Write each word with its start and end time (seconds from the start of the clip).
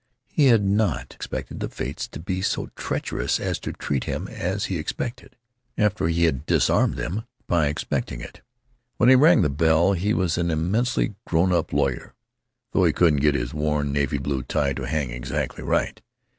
He 0.33 0.47
had 0.47 0.63
not 0.65 1.13
expected 1.13 1.59
the 1.59 1.69
fates 1.69 2.07
to 2.07 2.19
be 2.19 2.41
so 2.41 2.71
treacherous 2.75 3.39
as 3.39 3.59
to 3.59 3.71
treat 3.71 4.05
him 4.05 4.27
as 4.29 4.65
he 4.65 4.79
expected, 4.79 5.35
after 5.77 6.07
he 6.07 6.23
had 6.23 6.47
disarmed 6.47 6.95
them 6.95 7.25
by 7.45 7.67
expecting 7.67 8.19
it. 8.19 8.41
When 8.97 9.09
he 9.09 9.15
rang 9.15 9.43
the 9.43 9.47
bell 9.51 9.93
he 9.93 10.15
was 10.15 10.39
an 10.39 10.49
immensely 10.49 11.13
grown 11.27 11.53
up 11.53 11.71
lawyer 11.71 12.15
(though 12.71 12.85
he 12.85 12.93
couldn't 12.93 13.21
get 13.21 13.35
his 13.35 13.53
worn, 13.53 13.91
navy 13.93 14.17
blue 14.17 14.41
tie 14.41 14.73
to 14.73 14.87
hang 14.87 15.11
exactly 15.11 15.63
right). 15.63 16.01